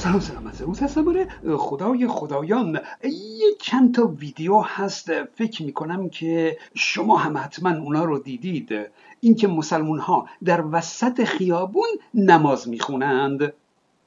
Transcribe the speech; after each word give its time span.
سلام 0.00 0.20
سلام 0.20 0.46
از 0.46 0.82
هستم 0.82 1.04
خدای 1.56 2.06
خدایان. 2.06 2.80
یه 3.04 3.46
چند 3.60 3.94
تا 3.94 4.06
ویدیو 4.06 4.60
هست. 4.60 5.24
فکر 5.24 5.62
می‌کنم 5.62 6.08
که 6.08 6.58
شما 6.74 7.16
هم 7.16 7.36
حتما 7.36 7.70
اونا 7.70 8.04
رو 8.04 8.18
دیدید. 8.18 8.68
اینکه 9.20 9.48
مسلمون 9.48 9.98
ها 9.98 10.28
در 10.44 10.64
وسط 10.72 11.24
خیابون 11.24 11.88
نماز 12.14 12.68
می‌خونند. 12.68 13.52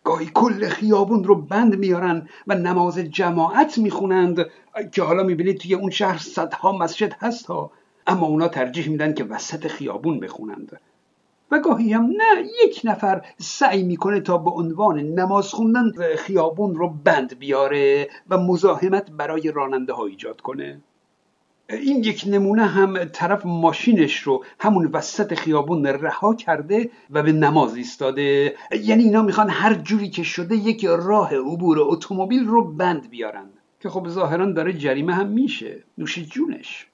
گاهی 0.04 0.30
کل 0.34 0.67
خیابون 0.67 1.23
رو 1.23 1.35
بند 1.35 1.80
میارن 1.80 2.30
و 2.48 2.55
نماز 2.55 2.98
جماعت 2.98 3.77
می‌خونند. 3.77 4.45
که 4.91 5.03
حالا 5.03 5.23
می‌بینید 5.23 5.58
توی 5.58 5.73
اون 5.73 5.89
شهر 5.89 6.17
صدها 6.17 6.71
مسجد 6.71 7.13
هست 7.20 7.45
ها 7.45 7.71
اما 8.08 8.27
اونا 8.27 8.48
ترجیح 8.48 8.89
میدن 8.89 9.13
که 9.13 9.23
وسط 9.23 9.67
خیابون 9.67 10.20
بخونند. 10.20 10.80
و 11.52 11.59
گاهی 11.59 11.93
هم 11.93 12.05
نه 12.05 12.47
یک 12.65 12.81
نفر 12.84 13.25
سعی 13.38 13.84
می‌کنه 13.84 14.20
تا 14.20 14.38
به 14.38 14.52
عنوان 14.52 14.99
نماز 14.99 15.48
خوندن 15.48 15.91
خیابون 16.17 16.76
رو 16.76 16.89
بند 17.03 17.39
بیاره 17.39 18.09
و 18.30 18.38
مزاحمت 18.38 19.12
برای 19.12 19.52
راننده 19.52 19.93
ها 19.93 20.05
ایجاد 20.05 20.41
کنه. 20.41 20.81
این 21.70 22.03
یک 22.03 22.23
نمونه 22.27 22.66
هم 22.66 23.05
طرف 23.05 23.45
ماشینش 23.45 24.20
رو 24.20 24.43
همون 24.59 24.85
وسط 24.93 25.34
خیابون 25.34 25.85
رها 25.85 26.35
کرده 26.35 26.90
و 27.09 27.23
به 27.23 27.31
نماز 27.31 27.76
ایستاده. 27.76 28.55
یعنی 28.84 29.04
اینا 29.04 29.21
می‌خوان 29.21 29.49
هر 29.49 29.73
جوری 29.73 30.09
که 30.09 30.23
شده 30.23 30.55
یک 30.55 30.85
راه 30.85 31.35
عبور 31.35 31.77
اتومبیل 31.79 32.45
رو 32.45 32.73
بند 32.73 33.09
بیارن. 33.09 33.49
که 33.79 33.90
خب 33.90 34.07
ظاهرا 34.07 34.52
داره 34.52 34.73
جریمه 34.73 35.13
هم 35.13 35.27
میشه. 35.27 35.84
نوش 35.98 36.20
جونش. 36.20 36.88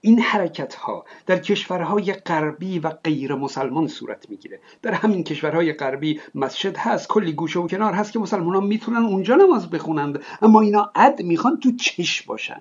این 0.00 0.20
حرکت 0.20 0.74
ها 0.74 1.04
در 1.26 1.38
کشورهای 1.38 2.12
غربی 2.12 2.78
و 2.78 2.90
غیر 2.90 3.34
مسلمان 3.34 3.88
صورت 3.88 4.30
می‌گیره 4.30 4.60
در 4.82 4.92
همین 4.92 5.24
کشورهای 5.24 5.72
غربی 5.72 6.20
مسجد 6.34 6.76
هست 6.76 7.08
کلی 7.08 7.32
گوشه 7.32 7.60
و 7.60 7.68
کنار 7.68 7.92
هست 7.92 8.12
که 8.12 8.18
مسلمان 8.18 8.54
ها 8.54 8.60
می‌تونن 8.60 9.04
اونجا 9.06 9.34
نماز 9.34 9.70
بخونند 9.70 10.22
اما 10.42 10.60
اینا 10.60 10.92
عد 10.94 11.22
می‌خوان 11.22 11.60
تو 11.60 11.72
چش 11.72 12.22
باشن 12.22 12.60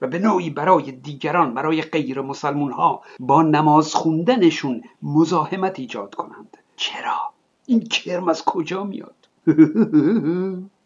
و 0.00 0.06
به 0.06 0.18
نوعی 0.18 0.50
برای 0.50 0.92
دیگران 0.92 1.54
برای 1.54 1.82
غیر 1.82 2.20
مسلمون 2.20 2.72
ها 2.72 3.02
با 3.20 3.42
نماز 3.42 3.94
خوندنشون 3.94 4.82
مزاحمت 5.02 5.78
ایجاد 5.78 6.14
کنند 6.14 6.56
چرا؟ 6.76 7.18
این 7.66 7.80
کرم 7.80 8.28
از 8.28 8.44
کجا 8.44 8.84
میاد؟ 8.84 9.14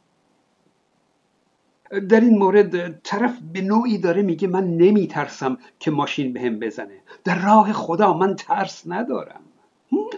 در 2.09 2.21
این 2.21 2.39
مورد 2.39 3.03
طرف 3.03 3.39
به 3.53 3.61
نوعی 3.61 3.99
داره 3.99 4.23
میگه 4.23 4.49
من 4.49 4.77
نمیترسم 4.77 5.59
که 5.81 5.91
ماشین 5.91 6.33
بهم 6.33 6.59
به 6.59 6.67
بزنه. 6.67 7.01
در 7.25 7.39
راه 7.39 7.73
خدا 7.73 8.13
من 8.13 8.37
ترس 8.37 8.83
ندارم. 8.87 9.41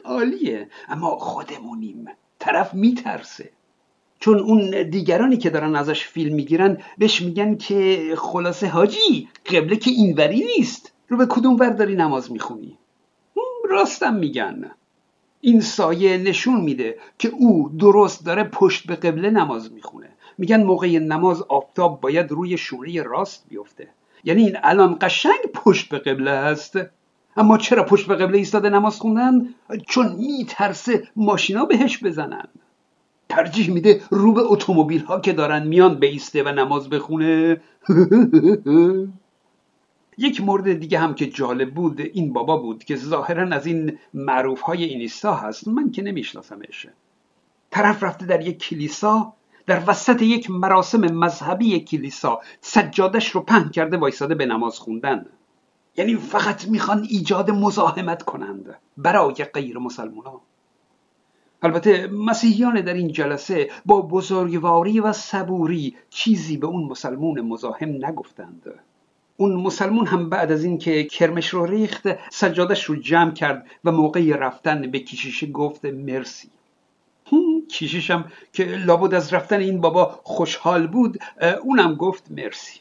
عالیه. 0.05 0.69
اما 0.89 1.17
خودمونیم. 1.19 2.05
طرف 2.39 2.75
میترسه. 2.75 3.51
چون 4.21 4.39
اون 4.39 4.83
دیگرانی 4.91 5.37
که 5.37 5.51
دارن 5.51 5.77
ازش 5.77 6.07
فیلم 6.07 6.35
می‌گیرن 6.35 6.79
بهش 6.99 7.23
میگن 7.23 7.57
که 7.57 8.13
خلاصه 8.19 8.69
حاجی 8.69 9.29
قبله 9.47 9.77
که 9.77 9.91
اینوری 9.91 10.45
نیست. 10.57 10.93
رو 11.09 11.17
به 11.17 11.27
کدوم 11.27 11.57
ور 11.57 11.71
داری 11.71 11.97
نماز 11.97 12.33
می‌خونی؟ 12.33 12.79
راستم 13.71 14.15
میگن. 14.15 14.71
این 15.41 15.61
سایه 15.61 16.19
نشون 16.19 16.61
میده 16.61 16.99
که 17.19 17.29
او 17.29 17.71
درست 17.79 18.27
داره 18.27 18.45
پشت 18.45 18.87
به 18.87 18.97
قبله 18.97 19.31
نماز 19.31 19.73
می‌خونه. 19.73 20.09
میگن 20.39 20.63
موقع 20.63 20.99
نماز 20.99 21.43
آفتاب 21.43 22.01
باید 22.01 22.31
روی 22.31 22.59
شونه 22.59 23.03
راست 23.03 23.47
بیفته. 23.49 23.89
یعنی 24.25 24.43
این 24.43 24.57
الان 24.63 24.97
قشنگ 25.01 25.41
پشت 25.55 25.89
به 25.89 25.99
قبله 25.99 26.31
هست 26.31 26.79
اما 27.37 27.59
چرا 27.59 27.85
پشت 27.85 28.07
به 28.07 28.17
قبله 28.17 28.39
ایستاده 28.39 28.71
نماز 28.71 29.01
خوندن؟ 29.01 29.55
چون 29.89 30.17
میترسه 30.17 31.09
ماشینا 31.17 31.65
بهش 31.65 32.05
بزنن. 32.05 32.49
ترجیح 33.29 33.71
میده 33.71 34.01
رو 34.11 34.33
به 34.33 34.41
اتومبیل 34.41 35.05
ها 35.05 35.21
که 35.21 35.33
دارن 35.33 35.67
میان 35.67 35.95
بیسته 35.95 36.43
و 36.43 36.49
نماز 36.49 36.89
بخونه. 36.89 37.61
یک 40.19 40.41
مورد 40.41 40.73
دیگه 40.73 40.99
هم 40.99 41.15
که 41.15 41.27
جالب 41.27 41.75
بود 41.75 42.01
این 42.01 42.33
بابا 42.33 42.57
بود 42.57 42.85
که 42.85 42.97
ظاهرا 42.97 43.57
از 43.57 43.67
این 43.67 43.99
معروف 44.15 44.61
های 44.61 44.85
اینیستا 44.85 45.35
هست. 45.35 45.69
من 45.69 45.91
که 45.91 46.03
نمیشناسمش. 46.03 46.87
طرف 47.71 48.03
رفته 48.03 48.27
در 48.27 48.47
یک 48.47 48.59
کلیسا 48.59 49.33
در 49.67 49.83
وسط 49.87 50.23
یک 50.23 50.51
مراسم 50.51 51.01
مذهبی 51.01 51.81
کلیسا 51.81 52.41
سجادش 52.61 53.31
رو 53.31 53.41
پهن 53.41 53.69
کرده 53.69 53.97
وایساده 53.97 54.35
به 54.35 54.47
نماز 54.47 54.79
خوندن. 54.79 55.27
یعنی 55.97 56.17
فقط 56.17 56.69
می‌خوان 56.69 57.07
ایجاد 57.11 57.51
مزاحمت 57.51 58.23
کنند 58.23 58.79
برای 58.97 59.35
غیر 59.35 59.79
مسلمان 59.79 60.41
البته 61.63 62.07
مسیحیان 62.07 62.81
در 62.81 62.95
این 62.95 63.13
جلسه 63.13 63.71
با 63.87 64.03
بزرگواری 64.03 65.01
و 65.01 65.13
صبوری 65.13 65.97
چیزی 66.11 66.57
به 66.57 66.67
اون 66.67 66.85
مسلمون 66.85 67.41
مزاحم 67.41 68.05
نگفتند. 68.05 68.81
اون 69.37 69.53
مسلمون 69.53 70.07
هم 70.07 70.29
بعد 70.31 70.53
از 70.53 70.65
اینکه 70.65 71.05
کرمش 71.05 71.49
رو 71.49 71.67
ریخت 71.67 72.09
سجادش 72.31 72.85
رو 72.85 72.97
جمع 72.97 73.31
کرد 73.31 73.67
و 73.85 73.93
موقع 73.93 74.37
رفتن 74.37 74.91
به 74.91 75.01
کشیشه 75.01 75.47
گفت 75.47 75.85
مرسی. 75.85 76.49
کشیشم 77.71 78.25
که 78.53 78.65
لابد 78.65 79.15
از 79.15 79.33
رفتن 79.33 79.61
این 79.61 79.81
بابا 79.81 80.21
خوشحال 80.23 80.87
بود 80.87 81.19
اونم 81.63 81.95
گفت 81.95 82.25
مرسی. 82.31 82.81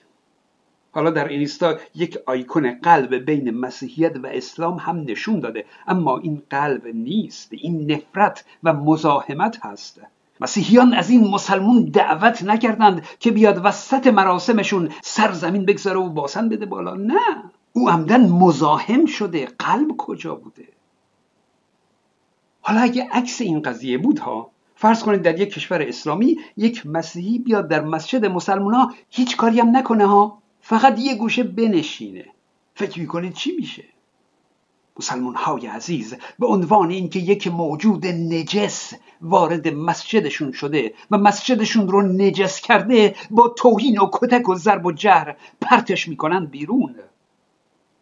حالا 0.91 1.09
در 1.09 1.27
اینستا 1.27 1.75
یک 1.95 2.17
آیکون 2.25 2.79
قلب 2.79 3.15
بین 3.15 3.51
مسیحیت 3.51 4.17
و 4.23 4.27
اسلام 4.27 4.77
هم 4.77 5.03
نشون 5.07 5.39
داده 5.39 5.65
اما 5.87 6.17
این 6.17 6.41
قلب 6.49 6.87
نیست 6.87 7.49
این 7.51 7.91
نفرت 7.91 8.45
و 8.63 8.73
مزاحمت 8.73 9.65
هست. 9.65 10.01
مسیحیان 10.39 10.93
از 10.93 11.09
این 11.09 11.27
مسلمون 11.27 11.83
دعوت 11.83 12.43
نکردند 12.43 13.05
که 13.19 13.31
بیاد 13.31 13.61
وسط 13.63 14.07
مراسمشون 14.07 14.89
سرزمین 15.03 15.65
بگذاره 15.65 15.99
و 15.99 16.09
باسن 16.09 16.49
بده 16.49 16.65
بالا. 16.65 16.93
نه 16.93 17.43
او 17.73 17.89
عمدن 17.89 18.29
مزاحم 18.29 19.05
شده. 19.05 19.47
قلب 19.59 19.97
کجا 19.97 20.35
بوده؟ 20.35 20.67
حالا 22.67 22.81
اگه 22.81 23.07
عکس 23.11 23.41
این 23.41 23.61
قضیه 23.61 23.97
بود 23.97 24.19
ها 24.19 24.51
فرض 24.75 25.03
کنید 25.03 25.21
در 25.21 25.39
یک 25.39 25.53
کشور 25.53 25.81
اسلامی 25.81 26.37
یک 26.57 26.85
مسیحی 26.85 27.39
بیاد 27.39 27.67
در 27.67 27.81
مسجد 27.81 28.25
مسلمان 28.25 28.73
ها 28.73 28.93
هیچ 29.09 29.37
کاری 29.37 29.59
هم 29.59 29.77
نکنه 29.77 30.05
ها. 30.05 30.41
فقط 30.61 30.99
یه 30.99 31.15
گوشه 31.15 31.43
بنشینه. 31.43 32.25
فکر 32.75 32.99
می‌کنید 32.99 33.33
چی 33.33 33.55
میشه؟ 33.55 33.83
مسلمان 34.99 35.35
های 35.35 35.67
عزیز 35.67 36.15
به 36.39 36.47
عنوان 36.47 36.89
اینکه 36.89 37.19
یک 37.19 37.47
موجود 37.47 38.05
نجس 38.05 38.93
وارد 39.21 39.67
مسجدشون 39.67 40.51
شده 40.51 40.93
و 41.11 41.17
مسجدشون 41.17 41.87
رو 41.87 42.01
نجس 42.01 42.61
کرده 42.61 43.15
با 43.31 43.47
توهین 43.47 43.99
و 43.99 44.09
کتک 44.13 44.49
و 44.49 44.55
ضرب 44.55 44.85
و 44.85 44.91
جر 44.91 45.33
پرتش 45.61 46.07
می‌کنن 46.07 46.45
بیرون. 46.45 46.95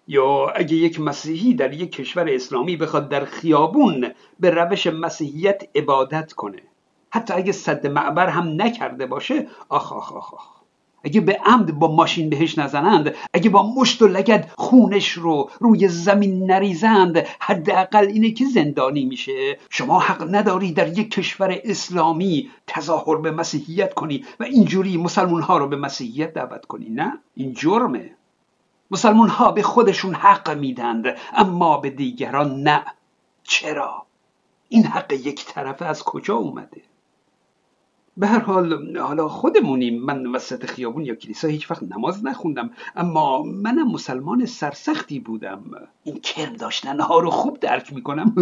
یا 0.07 0.47
اگه 0.55 0.75
یک 0.75 0.99
مسیحی 0.99 1.53
در 1.53 1.73
یک 1.73 1.91
کشور 1.91 2.29
اسلامی 2.29 2.77
بخواد 2.77 3.09
در 3.09 3.25
خیابون 3.25 4.11
به 4.39 4.49
روش 4.49 4.87
مسیحیت 4.87 5.63
عبادت 5.75 6.33
کنه 6.33 6.61
حتی 7.09 7.33
اگه 7.33 7.51
صد 7.51 7.87
معبر 7.87 8.27
هم 8.27 8.61
نکرده 8.61 9.05
باشه 9.05 9.47
آخ 9.69 9.93
آخ 9.93 10.13
آخ, 10.13 10.33
آخ. 10.33 10.63
اگه 11.03 11.21
به 11.21 11.39
عمد 11.45 11.79
با 11.79 11.95
ماشین 11.95 12.29
بهش 12.29 12.57
نزنند 12.57 13.15
اگه 13.33 13.49
با 13.49 13.73
مشت 13.75 14.01
و 14.01 14.07
لگد 14.07 14.49
خونش 14.57 15.11
رو 15.11 15.49
روی 15.59 15.87
زمین 15.87 16.51
نریزند 16.51 17.17
حداقل 17.39 18.07
اینه 18.07 18.31
که 18.31 18.45
زندانی 18.45 19.05
میشه. 19.05 19.57
شما 19.69 19.99
حق 19.99 20.35
نداری 20.35 20.71
در 20.71 20.99
یک 20.99 21.11
کشور 21.11 21.59
اسلامی 21.63 22.49
تظاهر 22.67 23.15
به 23.15 23.31
مسیحیت 23.31 23.93
کنی 23.93 24.25
و 24.39 24.43
اینجوری 24.43 24.97
مسلمون 24.97 25.41
ها 25.41 25.57
رو 25.57 25.67
به 25.67 25.75
مسیحیت 25.75 26.33
دعوت 26.33 26.65
کنی 26.65 26.89
نه؟ 26.89 27.19
این 27.35 27.53
جرمه. 27.53 28.15
مسلمون 28.91 29.29
ها 29.29 29.51
به 29.51 29.61
خودشون 29.61 30.13
حق 30.15 30.57
میدند 30.57 31.05
اما 31.33 31.77
به 31.77 31.89
دیگران 31.89 32.63
نه. 32.63 32.85
چرا؟ 33.43 34.05
این 34.69 34.85
حق 34.85 35.11
یک 35.11 35.45
طرفه 35.45 35.85
از 35.85 36.03
کجا 36.03 36.35
اومده؟ 36.35 36.81
به 38.17 38.27
هر 38.27 38.39
حال 38.39 38.97
حالا 38.97 39.29
خودمونیم. 39.29 40.01
من 40.01 40.27
وسط 40.27 40.65
خیابون 40.65 41.05
یا 41.05 41.15
کلیسا 41.15 41.47
هیچ 41.47 41.71
وقت 41.71 41.83
نماز 41.83 42.25
نخوندم 42.25 42.69
اما 42.95 43.43
منم 43.43 43.91
مسلمان 43.91 44.45
سرسختی 44.45 45.19
بودم. 45.19 45.63
این 46.03 46.19
کرم 46.19 46.53
داشتن 46.53 46.99
ها 46.99 47.19
رو 47.19 47.29
خوب 47.29 47.59
درک 47.59 47.93
می‌کنم. 47.93 48.35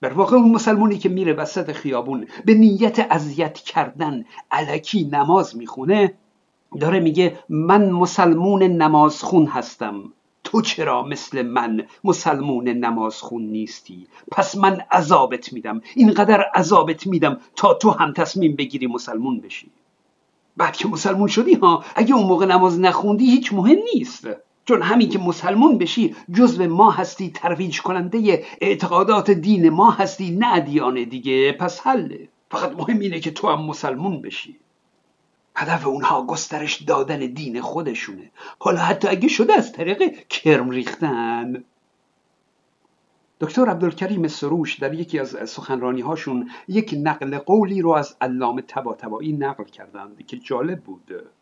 بر 0.00 0.12
واقع 0.18 0.36
اون 0.36 0.50
مسلمونی 0.50 0.98
که 0.98 1.08
میره 1.08 1.32
وسط 1.32 1.72
خیابون 1.72 2.26
به 2.44 2.54
نیت 2.54 2.98
اذیت 3.10 3.54
کردن 3.58 4.24
علکی 4.50 5.08
نماز 5.12 5.56
می‌خونه 5.56 6.14
داره 6.78 7.00
میگه 7.00 7.38
من 7.48 7.90
مسلمون 7.90 8.62
نمازخون 8.62 9.46
هستم. 9.46 10.12
تو 10.44 10.62
چرا 10.62 11.02
مثل 11.02 11.42
من 11.42 11.86
مسلمون 12.04 12.68
نمازخون 12.68 13.42
نیستی؟ 13.42 14.06
پس 14.32 14.56
من 14.56 14.80
عذابت 14.92 15.52
میدم. 15.52 15.80
اینقدر 15.94 16.44
عذابت 16.54 17.06
میدم 17.06 17.40
تا 17.56 17.74
تو 17.74 17.90
هم 17.90 18.12
تصمیم 18.12 18.56
بگیری 18.56 18.86
مسلمون 18.86 19.40
بشی. 19.40 19.70
بعد 20.56 20.76
که 20.76 20.88
مسلمون 20.88 21.28
شدی 21.28 21.54
ها 21.54 21.84
اگه 21.94 22.14
اون 22.14 22.26
موقع 22.26 22.46
نماز 22.46 22.80
نخوندی 22.80 23.30
هیچ 23.30 23.52
مهم 23.52 23.78
نیست. 23.94 24.28
چون 24.64 24.82
همین 24.82 25.08
که 25.08 25.18
مسلمون 25.18 25.78
بشی 25.78 26.14
جزو 26.32 26.68
ما 26.68 26.90
هستی 26.90 27.30
ترویج 27.30 27.80
کننده 27.82 28.44
اعتقادات 28.60 29.30
دین 29.30 29.68
ما 29.68 29.90
هستی 29.90 30.30
نه 30.30 30.54
ادیان 30.54 31.04
دیگه. 31.04 31.52
پس 31.52 31.80
حله. 31.80 32.28
فقط 32.50 32.72
مهم 32.76 32.98
اینه 33.00 33.20
که 33.20 33.30
تو 33.30 33.48
هم 33.48 33.64
مسلمون 33.64 34.22
بشی. 34.22 34.56
هدف 35.56 35.86
اونها 35.86 36.26
گسترش 36.26 36.82
دادن 36.82 37.18
دین 37.18 37.60
خودشونه. 37.60 38.30
حالا 38.58 38.80
حتی 38.80 39.08
اگه 39.08 39.28
شده 39.28 39.52
از 39.52 39.72
طریق 39.72 40.28
کرم 40.28 40.70
ریختن. 40.70 41.64
دکتر 43.40 43.68
عبدالکریم 43.68 44.28
سروش 44.28 44.78
در 44.78 44.94
یکی 44.94 45.18
از 45.18 45.50
سخنرانی 45.50 46.00
هاشون 46.00 46.50
یک 46.68 46.94
نقل 47.02 47.38
قولی 47.38 47.82
رو 47.82 47.90
از 47.90 48.16
علامه 48.20 48.62
تباتبایی 48.62 49.32
نقل 49.32 49.64
کردند 49.64 50.26
که 50.26 50.36
جالب 50.36 50.80
بود. 50.80 51.32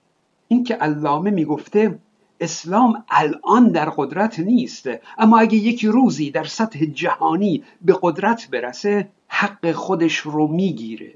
اینکه 0.49 0.75
علامه 0.75 1.31
می‌گفته 1.31 1.99
اسلام 2.41 3.05
الان 3.09 3.73
در 3.73 3.91
قدرت 3.91 4.39
نیست 4.39 4.89
اما 5.19 5.39
اگه 5.39 5.55
یک 5.55 5.85
روزی 5.85 6.31
در 6.31 6.45
سطح 6.45 6.85
جهانی 6.85 7.65
به 7.83 7.99
قدرت 8.03 8.49
برسه 8.51 9.11
حق 9.29 9.73
خودش 9.73 10.17
رو 10.17 10.47
می‌گیره. 10.47 11.15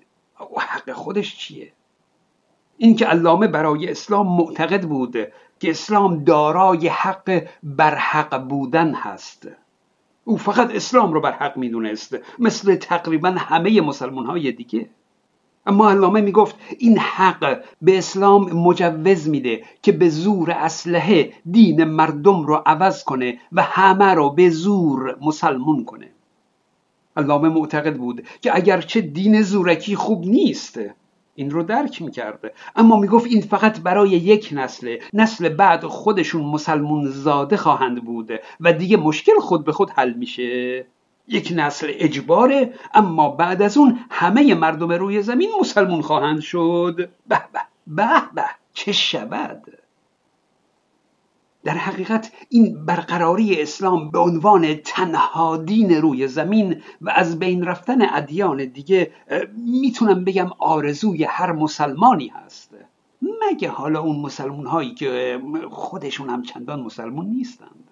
و 0.56 0.60
حق 0.60 0.92
خودش 0.92 1.36
چیه؟ 1.36 1.72
اینکه 2.82 3.06
علامه 3.06 3.46
برای 3.46 3.90
اسلام 3.90 4.36
معتقد 4.36 4.82
بود 4.82 5.16
که 5.60 5.70
اسلام 5.70 6.24
دارای 6.24 6.88
حق 6.88 7.42
بر 7.62 7.94
حق 7.94 8.48
بودن 8.48 8.94
هست. 8.94 9.48
او 10.24 10.36
فقط 10.36 10.74
اسلام 10.74 11.12
رو 11.12 11.20
بر 11.20 11.32
حق 11.32 11.56
می‌دونست 11.56 12.16
مثل 12.38 12.76
تقریبا 12.76 13.30
همه 13.30 13.80
مسلمان 13.80 14.26
های 14.26 14.52
دیگه. 14.52 14.88
اما 15.66 15.90
علامه 15.90 16.20
می‌گفت 16.20 16.56
این 16.78 16.98
حق 16.98 17.62
به 17.82 17.98
اسلام 17.98 18.52
مجوز 18.52 19.28
میده 19.28 19.64
که 19.82 19.92
به 19.92 20.08
زور 20.08 20.50
اسلحه 20.50 21.32
دین 21.50 21.84
مردم 21.84 22.42
رو 22.42 22.62
عوض 22.66 23.04
کنه 23.04 23.38
و 23.52 23.62
همه 23.62 24.14
رو 24.14 24.30
به 24.30 24.50
زور 24.50 25.16
مسلمون 25.20 25.84
کنه. 25.84 26.08
علامه 27.16 27.48
معتقد 27.48 27.96
بود 27.96 28.26
که 28.40 28.56
اگرچه 28.56 29.00
دین 29.00 29.42
زورکی 29.42 29.96
خوب 29.96 30.24
نیست 30.24 30.80
این 31.34 31.50
رو 31.50 31.62
درک 31.62 32.02
می‌کرده. 32.02 32.52
اما 32.76 32.96
می‌گفت 32.96 33.26
این 33.26 33.40
فقط 33.40 33.80
برای 33.80 34.10
یک 34.10 34.48
نسل 34.52 34.96
نسل 35.12 35.48
بعد 35.48 35.84
خودشون 35.84 36.42
مسلمون 36.42 37.08
زاده 37.08 37.56
خواهند 37.56 38.04
بود 38.04 38.30
و 38.60 38.72
دیگه 38.72 38.96
مشکل 38.96 39.38
خود 39.40 39.64
به 39.64 39.72
خود 39.72 39.90
حل 39.90 40.12
میشه. 40.12 40.86
یک 41.28 41.52
نسل 41.56 41.92
اجباره 41.94 42.74
اما 42.94 43.28
بعد 43.28 43.62
از 43.62 43.76
اون 43.76 43.98
همه 44.10 44.54
مردم 44.54 44.92
روی 44.92 45.22
زمین 45.22 45.50
مسلمون 45.60 46.02
خواهند 46.02 46.40
شد. 46.40 46.96
به 47.28 47.42
به 47.52 47.60
به 47.86 48.08
به 48.34 48.44
چه 48.74 48.92
شود؟ 48.92 49.81
در 51.64 51.74
حقیقت 51.74 52.32
این 52.48 52.84
برقراری 52.84 53.62
اسلام 53.62 54.10
به 54.10 54.18
عنوان 54.18 54.74
تنها 54.74 55.56
دین 55.56 55.90
روی 55.90 56.28
زمین 56.28 56.82
و 57.00 57.10
از 57.10 57.38
بین 57.38 57.64
رفتن 57.64 58.14
ادیان 58.14 58.64
دیگه 58.64 59.10
می‌تونم 59.56 60.24
بگم 60.24 60.50
آرزوی 60.58 61.24
هر 61.24 61.52
مسلمانی 61.52 62.28
هست. 62.28 62.70
مگه 63.22 63.68
حالا 63.68 64.00
اون 64.00 64.20
مسلمون 64.20 64.66
هایی 64.66 64.94
که 64.94 65.40
خودشون 65.70 66.30
هم 66.30 66.42
چندان 66.42 66.80
مسلمون 66.80 67.26
نیستند؟ 67.26 67.88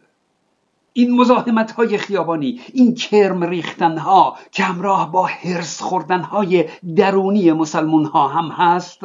این 0.92 1.16
مزاحمت 1.20 1.72
های 1.72 1.98
خیابانی 1.98 2.60
این 2.72 2.94
کرم 2.94 3.44
ریختن 3.44 3.98
ها 3.98 4.36
که 4.52 4.62
همراه 4.62 5.12
با 5.12 5.26
هرس 5.26 5.82
خوردن 5.82 6.20
های 6.20 6.68
درونی 6.96 7.52
مسلمون 7.52 8.04
ها 8.04 8.28
هم 8.28 8.44
هست؟ 8.44 9.00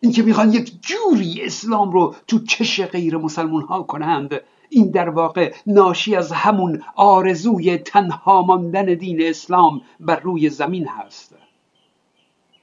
اینکه 0.00 0.22
می‌خوان 0.22 0.52
یک 0.52 0.72
جوری 0.82 1.42
اسلام 1.42 1.90
رو 1.92 2.14
تو 2.26 2.38
چش 2.38 2.80
غیر 2.80 3.16
مسلمون 3.16 3.62
ها 3.62 3.82
کنند 3.82 4.40
این 4.68 4.90
در 4.90 5.08
واقع 5.08 5.54
ناشی 5.66 6.16
از 6.16 6.32
همون 6.32 6.82
آرزوی 6.96 7.78
تنها 7.78 8.42
ماندن 8.42 8.84
دین 8.84 9.22
اسلام 9.22 9.80
بر 10.00 10.20
روی 10.20 10.50
زمین 10.50 10.88
هست. 10.88 11.34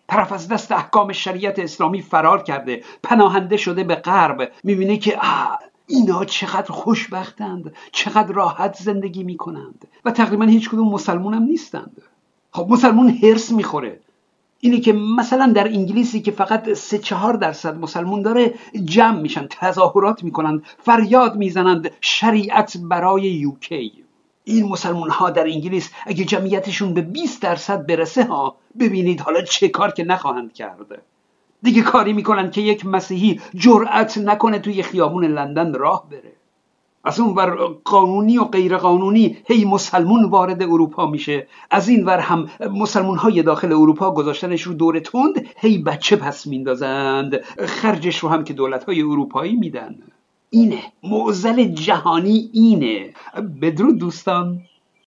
طرف 0.08 0.32
از 0.32 0.48
دست 0.48 0.72
احکام 0.72 1.12
شریعت 1.12 1.60
اسلامی 1.60 2.02
فرار 2.02 2.44
کرده 2.44 2.84
پناهنده 3.04 3.58
شده 3.58 3.84
به 3.84 3.96
غرب 3.96 4.52
می‌بینه 4.64 4.98
که 4.98 5.18
آه 5.18 5.60
اینا 5.88 6.26
چقدر 6.26 6.72
خوشبختند 6.72 7.76
چقدر 7.92 8.34
راحت 8.34 8.76
زندگی 8.76 9.24
می‌کنند 9.24 9.88
و 10.06 10.12
تقریبا 10.12 10.46
هیچ 10.46 10.70
کدوم 10.70 10.90
مسلمون 10.90 11.34
هم 11.34 11.44
نیستند. 11.44 12.02
خب 12.52 12.68
مسلمون 12.70 13.10
هرس 13.10 13.52
می‌خوره. 13.52 14.00
اینه 14.60 14.80
که 14.80 14.94
مثلا 14.94 15.52
در 15.56 15.68
انگلیسی 15.68 16.22
که 16.22 16.32
فقط 16.32 16.74
سه 16.74 16.98
چهار 16.98 17.34
درصد 17.34 17.78
مسلمون 17.78 18.22
داره 18.22 18.54
جمع 18.86 19.22
میشن 19.22 19.48
تظاهرات 19.50 20.24
می‌کنند 20.24 20.64
فریاد 20.80 21.36
می‌زنند 21.36 21.92
شریعت 22.02 22.78
برای 22.78 23.22
یوکی 23.22 23.92
این 24.44 24.66
مسلمون 24.68 25.10
ها 25.10 25.30
در 25.30 25.44
انگلیس 25.44 25.92
اگه 26.06 26.26
جمعیتشون 26.26 26.94
به 26.94 27.02
20 27.02 27.42
درصد 27.42 27.86
برسه 27.88 28.26
ها 28.26 28.56
ببینید 28.80 29.22
حالا 29.22 29.42
چه 29.42 29.70
کار 29.70 29.92
که 29.92 30.04
نخواهند 30.04 30.54
کرده 30.54 31.02
دیگه 31.64 31.82
کاری 31.82 32.14
می‌کنن 32.14 32.52
که 32.52 32.62
یک 32.62 32.86
مسیحی 32.86 33.42
جرأت 33.56 34.18
نکنه 34.18 34.60
توی 34.60 34.84
خیابون 34.84 35.26
لندن 35.26 35.74
راه 35.74 36.10
بره. 36.10 36.34
از 37.06 37.20
اون 37.20 37.36
ور 37.36 37.56
قانونی 37.84 38.38
و 38.38 38.44
غیر 38.44 38.78
قانونی 38.78 39.38
هی 39.48 39.66
مسلمون 39.66 40.26
وارد 40.26 40.64
اروپا 40.64 41.06
میشه. 41.06 41.48
از 41.72 41.90
این 41.90 42.06
ور 42.06 42.20
هم 42.20 42.50
مسلمون 42.74 43.18
های 43.18 43.44
داخل 43.44 43.74
اروپا 43.74 44.12
گذاشتنش 44.12 44.62
رو 44.62 44.74
دور 44.74 45.00
تند 45.00 45.48
هی 45.58 45.78
بچه 45.78 46.16
پس 46.16 46.48
میندازند. 46.48 47.44
خرجش 47.66 48.20
رو 48.20 48.30
هم 48.30 48.44
که 48.44 48.54
دولت 48.54 48.84
های 48.84 49.02
اروپایی 49.02 49.56
میدن. 49.56 49.96
اینه. 50.50 50.82
معزل 51.04 51.64
جهانی 51.64 52.50
اینه. 52.54 53.14
بدرود 53.62 53.98
دوستان. 53.98 54.62